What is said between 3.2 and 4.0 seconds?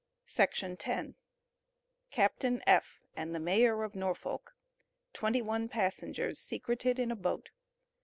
THE MAYOR OF